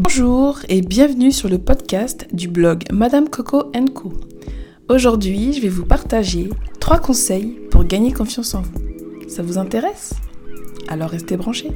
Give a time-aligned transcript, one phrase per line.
[0.00, 4.12] Bonjour et bienvenue sur le podcast du blog Madame Coco Co.
[4.88, 8.78] Aujourd'hui, je vais vous partager trois conseils pour gagner confiance en vous.
[9.26, 10.14] Ça vous intéresse?
[10.86, 11.72] Alors restez branchés.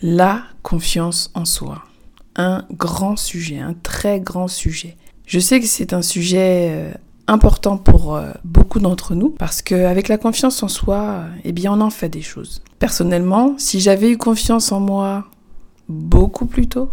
[0.00, 1.82] La confiance en soi.
[2.36, 4.96] Un grand sujet, un très grand sujet.
[5.26, 6.92] Je sais que c'est un sujet euh,
[7.26, 11.80] important pour euh, beaucoup d'entre nous parce qu'avec la confiance en soi, eh bien on
[11.80, 12.62] en fait des choses.
[12.78, 15.26] Personnellement, si j'avais eu confiance en moi
[15.88, 16.90] beaucoup plus tôt,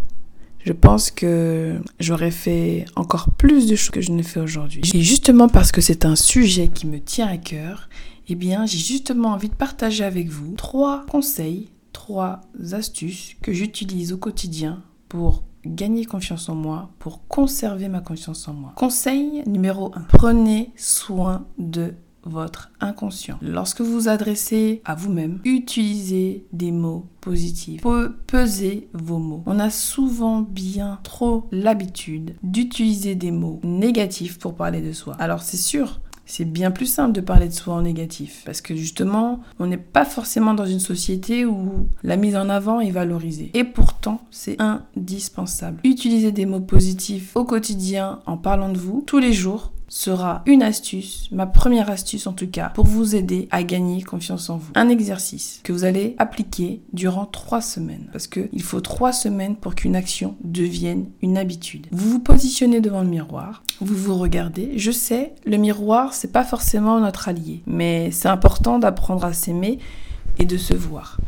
[0.66, 4.82] je pense que j'aurais fait encore plus de choses que je ne fais aujourd'hui.
[4.94, 7.90] Et justement parce que c'est un sujet qui me tient à cœur,
[8.30, 14.14] eh bien j'ai justement envie de partager avec vous trois conseils, trois astuces que j'utilise
[14.14, 18.74] au quotidien pour gagner confiance en moi, pour conserver ma confiance en moi.
[18.76, 20.02] Conseil numéro 1.
[20.10, 21.94] Prenez soin de
[22.26, 23.38] votre inconscient.
[23.42, 27.82] Lorsque vous vous adressez à vous-même, utilisez des mots positifs.
[28.28, 29.44] Pesez vos mots.
[29.46, 35.16] On a souvent bien trop l'habitude d'utiliser des mots négatifs pour parler de soi.
[35.20, 38.44] Alors c'est sûr, c'est bien plus simple de parler de soi en négatif.
[38.46, 42.80] Parce que justement, on n'est pas forcément dans une société où la mise en avant
[42.80, 43.52] est valorisée.
[43.54, 45.80] Et pourtant, c'est indispensable.
[45.84, 50.64] Utilisez des mots positifs au quotidien en parlant de vous tous les jours sera une
[50.64, 54.72] astuce, ma première astuce en tout cas, pour vous aider à gagner confiance en vous.
[54.74, 58.10] Un exercice que vous allez appliquer durant trois semaines.
[58.12, 61.86] Parce qu'il faut trois semaines pour qu'une action devienne une habitude.
[61.92, 64.80] Vous vous positionnez devant le miroir, vous vous regardez.
[64.80, 69.78] Je sais, le miroir, c'est pas forcément notre allié, mais c'est important d'apprendre à s'aimer
[70.40, 71.20] et de se voir.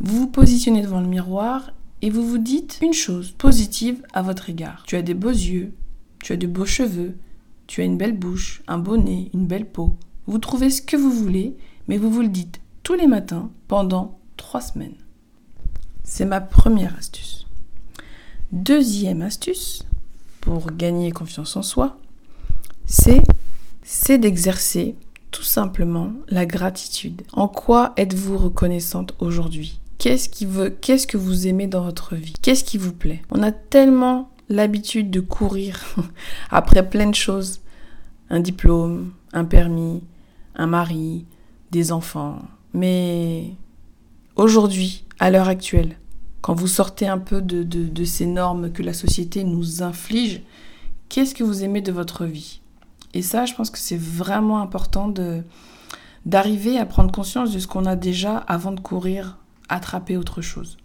[0.00, 1.72] Vous vous positionnez devant le miroir
[2.02, 4.82] et vous vous dites une chose positive à votre égard.
[4.86, 5.72] Tu as des beaux yeux,
[6.22, 7.16] tu as de beaux cheveux,
[7.70, 9.96] tu as une belle bouche, un beau nez, une belle peau.
[10.26, 14.18] Vous trouvez ce que vous voulez, mais vous vous le dites tous les matins pendant
[14.36, 14.96] trois semaines.
[16.02, 17.46] C'est ma première astuce.
[18.50, 19.84] Deuxième astuce
[20.40, 21.96] pour gagner confiance en soi,
[22.86, 23.22] c'est
[23.84, 24.96] c'est d'exercer
[25.30, 27.22] tout simplement la gratitude.
[27.34, 29.78] En quoi êtes-vous reconnaissante aujourd'hui?
[29.98, 32.32] Qu'est-ce qui veut qu'est-ce que vous aimez dans votre vie?
[32.42, 33.22] Qu'est-ce qui vous plaît?
[33.30, 35.80] On a tellement l'habitude de courir
[36.50, 37.60] après plein de choses.
[38.28, 40.02] Un diplôme, un permis,
[40.54, 41.24] un mari,
[41.70, 42.40] des enfants.
[42.74, 43.54] Mais
[44.36, 45.96] aujourd'hui, à l'heure actuelle,
[46.42, 50.42] quand vous sortez un peu de, de, ces normes que la société nous inflige,
[51.08, 52.60] qu'est-ce que vous aimez de votre vie?
[53.14, 55.42] Et ça, je pense que c'est vraiment important de
[56.26, 59.38] d'arriver à prendre conscience de ce qu'on a déjà avant de courir
[59.70, 60.76] attraper autre chose.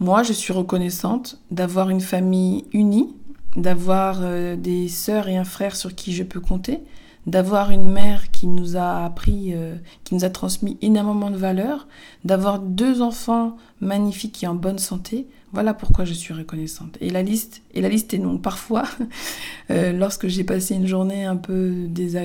[0.00, 3.14] Moi, je suis reconnaissante d'avoir une famille unie,
[3.54, 6.80] d'avoir euh, des sœurs et un frère sur qui je peux compter,
[7.26, 11.86] d'avoir une mère qui nous a appris, euh, qui nous a transmis énormément de valeurs,
[12.24, 15.26] d'avoir deux enfants magnifiques et en bonne santé.
[15.52, 16.96] Voilà pourquoi je suis reconnaissante.
[17.02, 18.40] Et la liste, et la liste est longue.
[18.40, 18.84] Parfois,
[19.70, 21.74] euh, lorsque j'ai passé une journée un peu,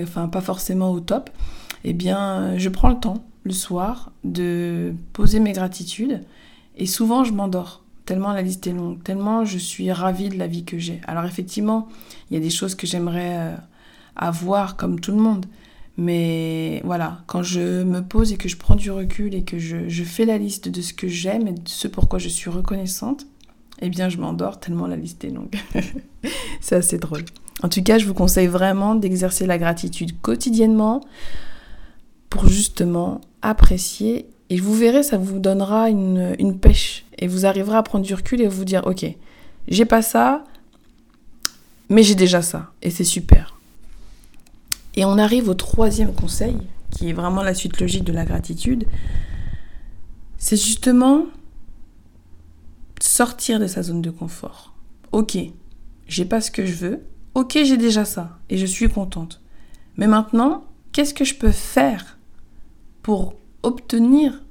[0.02, 1.30] enfin pas forcément au top,
[1.84, 6.22] eh bien, je prends le temps le soir de poser mes gratitudes
[6.78, 10.47] et souvent, je m'endors, tellement la liste est longue, tellement je suis ravie de la
[10.47, 11.02] vie que j'ai.
[11.08, 11.88] Alors effectivement,
[12.30, 13.56] il y a des choses que j'aimerais euh,
[14.16, 15.46] avoir comme tout le monde.
[15.97, 19.88] Mais voilà, quand je me pose et que je prends du recul et que je,
[19.88, 23.25] je fais la liste de ce que j'aime et de ce pourquoi je suis reconnaissante,
[23.81, 25.56] eh bien je m'endors tellement la liste est longue.
[26.62, 27.24] C'est assez drôle.
[27.63, 31.02] En tout cas, je vous conseille vraiment d'exercer la gratitude quotidiennement
[32.30, 37.06] pour justement apprécier et vous verrez, ça vous donnera une, pêche.
[37.17, 39.06] Et vous arriverez à prendre du recul et vous dire, ok,
[39.67, 40.44] j'ai pas ça,
[41.89, 42.72] mais j'ai déjà ça.
[42.81, 43.57] Et c'est super.
[44.95, 46.57] Et on arrive au troisième conseil,
[46.91, 48.85] qui est vraiment la suite logique de la gratitude.
[50.38, 51.25] C'est justement
[53.01, 54.73] sortir de sa zone de confort.
[55.12, 55.38] Ok,
[56.07, 57.03] j'ai pas ce que je veux.
[57.33, 58.38] Ok, j'ai déjà ça.
[58.50, 59.41] Et je suis contente.
[59.97, 62.17] Mais maintenant, qu'est-ce que je peux faire
[63.01, 64.43] pour obtenir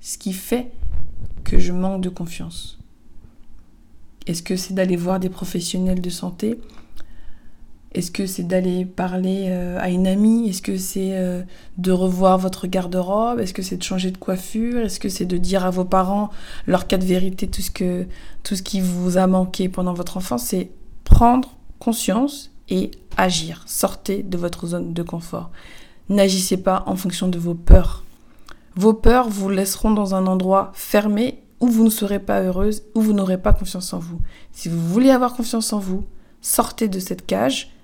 [0.00, 0.72] ce qui fait
[1.44, 2.78] que je manque de confiance
[4.26, 6.58] Est-ce que c'est d'aller voir des professionnels de santé?
[7.92, 10.48] Est-ce que c'est d'aller parler euh, à une amie?
[10.48, 11.42] Est-ce que c'est euh,
[11.78, 13.40] de revoir votre garde-robe?
[13.40, 14.80] Est-ce que c'est de changer de coiffure?
[14.80, 16.30] Est-ce que c'est de dire à vos parents
[16.66, 18.06] leur cas de vérité, tout ce, que,
[18.42, 20.44] tout ce qui vous a manqué pendant votre enfance?
[20.44, 20.70] C'est
[21.04, 23.62] prendre conscience et agir.
[23.66, 25.50] Sortez de votre zone de confort.
[26.08, 28.05] N'agissez pas en fonction de vos peurs.
[28.76, 33.00] Vos peurs vous laisseront dans un endroit fermé où vous ne serez pas heureuse, où
[33.00, 34.20] vous n'aurez pas confiance en vous.
[34.52, 36.04] Si vous voulez avoir confiance en vous,
[36.42, 37.74] sortez de cette cage,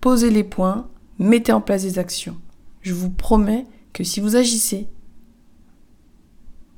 [0.00, 0.88] posez les points,
[1.18, 2.38] mettez en place des actions.
[2.80, 4.88] Je vous promets que si vous agissez,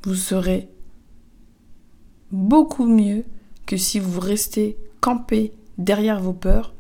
[0.02, 0.68] vous serez
[2.32, 3.24] beaucoup mieux
[3.66, 6.74] que si vous restez campé derrière vos peurs,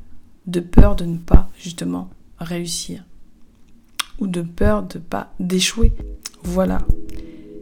[0.46, 2.10] de peur de ne pas justement
[2.40, 3.04] réussir
[4.18, 5.92] ou de peur de pas d'échouer.
[6.42, 6.78] Voilà.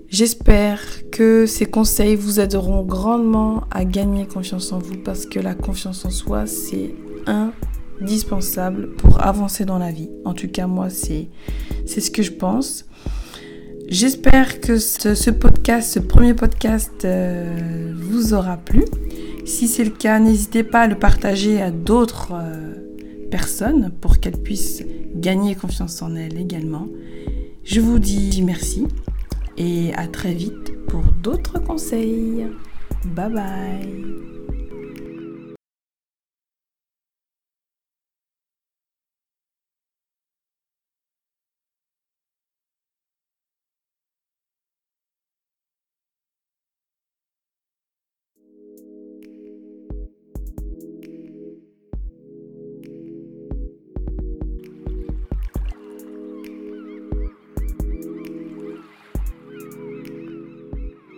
[0.08, 0.80] J'espère
[1.12, 6.04] que ces conseils vous aideront grandement à gagner confiance en vous parce que la confiance
[6.04, 6.94] en soi, c'est
[8.00, 10.10] indispensable pour avancer dans la vie.
[10.24, 11.28] En tout cas, moi, c'est
[11.86, 12.86] ce que je pense.
[13.88, 18.84] J'espère que ce, podcast, ce premier podcast, euh, vous aura plu.
[19.44, 22.74] Si c'est le cas, n'hésitez pas à le partager à d'autres euh,
[23.30, 24.84] personnes pour qu'elles puissent
[25.14, 26.88] gagner confiance en elles également.
[27.64, 28.86] Je vous dis merci
[29.56, 32.46] et à très vite pour d'autres conseils.
[33.04, 34.39] Bye bye